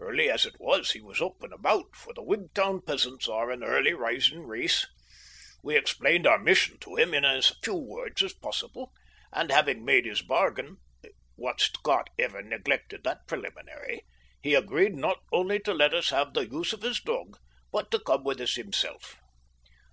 [0.00, 3.62] Early as it was, he was up and about, for the Wigtown peasants are an
[3.62, 4.84] early rising race.
[5.62, 8.92] We explained our mission to him in as few words as possible,
[9.32, 10.78] and having made his bargain
[11.36, 14.02] what Scot ever neglected that preliminary?
[14.42, 17.36] he agreed not only to let us have the use of his dog
[17.70, 19.20] but to come with us himself.